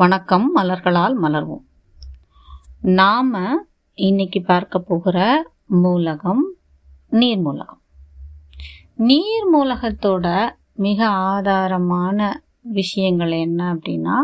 [0.00, 1.64] வணக்கம் மலர்களால் மலர்வோம்.
[2.80, 6.54] நாம் இன்னைக்கு பார்க்க போகிற மூலகம்
[7.10, 7.80] நீர் மூலகம்.
[8.96, 12.32] நீர் மூலகத்தோட மிக ஆதாரமான
[12.62, 14.14] விஷயங்கள் என்ன அப்படின்னா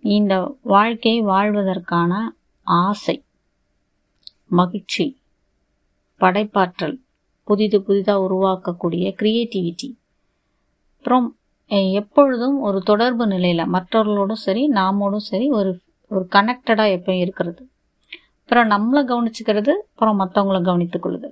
[0.00, 3.24] இந்த வாழ்க்கை வாழ்வதற்கான ஆசை
[4.46, 5.20] மகிழ்ச்சி
[6.20, 6.98] படைப்பாற்றல்
[7.44, 9.96] புதிது புதிதாக உருவாக்கக்கூடிய க்ரியேட்டிவிட்டி
[10.96, 11.36] அப்புறம்
[11.98, 15.70] எப்பொழுதும் ஒரு தொடர்பு நிலையில் மற்றவர்களோடும் சரி நாமோடும் சரி ஒரு
[16.10, 17.62] ஒரு கனெக்டடாக எப்பயும் இருக்கிறது.
[18.40, 21.28] அப்புறம் நம்மளை கவனிச்சுக்கிறது அப்புறம் மற்றவங்கள கவனித்துக்கொள்ளுது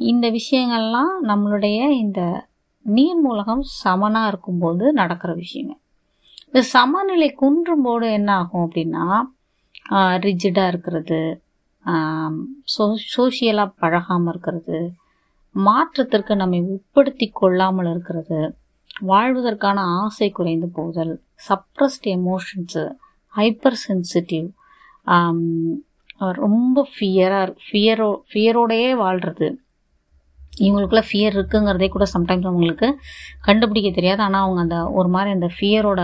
[0.00, 2.20] இந்த விஷயங்கள்லாம் நம்மளுடைய இந்த
[2.86, 5.72] நீர் மூலகம் சமனாக இருக்கும்போது நடக்கிற விஷயங்க.
[6.48, 9.06] இந்த சமநிலை குன்றும் போது என்ன ஆகும் அப்படின்னா
[10.24, 11.20] ரிஜிடாக இருக்கிறது
[12.74, 14.78] சோ சோஷியலாக பழகாமல் இருக்கிறது
[15.54, 18.38] மாற்றத்திற்கு நம்மை உட்படுத்தி கொள்ளாமல் இருக்கிறது
[19.10, 21.14] வாழ்வதற்கான ஆசை குறைந்து போதல்.
[21.48, 22.84] சப்ரஸ்ட் எமோஷன்ஸு
[23.34, 24.46] ஹைப்பர் சென்சிட்டிவ்
[26.44, 29.48] ரொம்ப ஃபியராக ஃபியரோ ஃபியரோடையே வாழ்கிறது
[30.60, 32.88] இவங்களுக்குள்ள ஃபியர் இருக்குங்கிறதே கூட சம்டைம்ஸ் அவங்களுக்கு
[33.40, 34.20] கண்டுபிடிக்க தெரியாது.
[34.22, 36.02] ஆனால் அவங்க அந்த ஒரு மாதிரி அந்த ஃபியரோட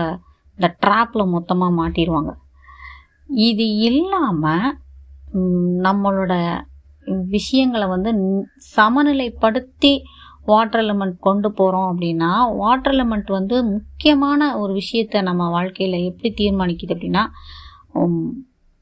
[0.57, 2.33] இந்த ட்ராப்பில் மொத்தமாக மாட்டிடுவாங்க
[3.47, 4.75] இது இல்லாமல்
[5.87, 6.33] நம்மளோட
[7.35, 8.11] விஷயங்களை வந்து
[8.75, 9.93] சமநிலைப்படுத்தி
[10.45, 16.95] வாட்டர் எலமெண்ட் கொண்டு போகிறோம் அப்படின்னா வாட்டர் எலமெண்ட் வந்து முக்கியமான ஒரு விஷயத்தை நம்ம வாழ்க்கையில் எப்படி தீர்மானிக்குது
[16.95, 17.23] அப்படின்னா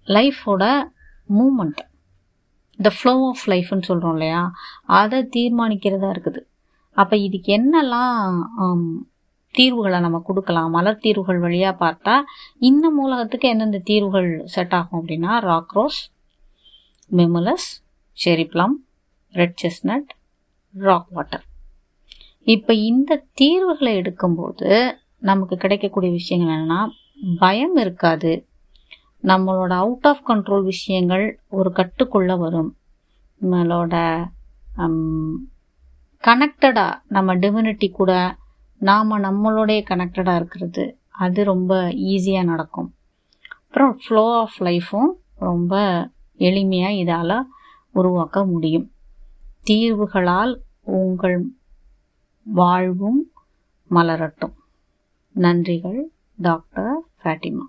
[0.05, 0.63] லைஃபோட
[1.29, 1.81] மூமெண்ட்
[2.79, 4.41] த ஃப்ளோ ஆஃப் லைஃப்னு சொல்கிறோம் இல்லையா?
[4.99, 6.41] அதை தீர்மானிக்கிறதா இருக்குது.
[6.97, 8.81] அப்போ இதுக்கு என்னெல்லாம்
[9.55, 10.71] தீர்வுகளை நம்ம கொடுக்கலாம்?
[10.77, 12.15] மலர் தீர்வுகள் வழியாக பார்த்தா
[12.69, 16.01] இந்த மூலகத்துக்கு எந்தெந்த தீர்வுகள் செட் ஆகும் அப்படின்னா rock rose
[17.19, 17.69] mimulus
[18.17, 18.75] cherry plum
[19.33, 20.09] red chestnut
[20.75, 21.45] rock water
[22.43, 26.87] இப்போ இந்த தீர்வுகளை எடுக்கும்போது நமக்கு கிடைக்கக்கூடிய விஷயங்கள் என்னென்னா
[27.39, 28.47] பயம் இருக்காது.
[29.23, 32.77] நம்மளோட அவுட் ஆஃப் கண்ட்ரோல் விஷயங்கள் ஒரு கட்டுக்குள்ள வரும்.
[33.41, 33.95] நம்மளோட
[36.23, 38.35] கனெக்டடாக நம்ம டிவினிட்டி கூட
[38.77, 40.97] நாம் நம்மளுடைய கனெக்டடாக இருக்கிறது.
[41.09, 42.93] அது ரொம்ப ஈஸியாக நடக்கும்.
[43.65, 45.75] அப்புறம் ஃப்ளோ ஆஃப் லைஃப்பும் ரொம்ப
[46.37, 47.41] எளிமையாக இதால்
[47.91, 48.91] உருவாக்க முடியும்.
[49.67, 51.51] தீர்வுகளால் உங்கள்
[52.43, 53.31] வாழ்வும்
[53.89, 54.53] மலரட்டும்.
[55.35, 56.01] நன்றிகள்
[56.37, 57.65] டாக்டர் ஃபேட்டிமா